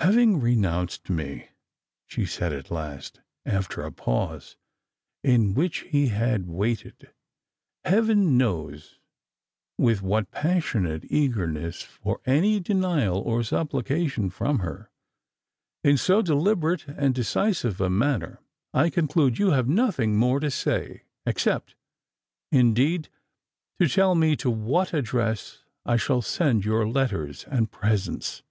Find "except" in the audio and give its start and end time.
21.26-21.74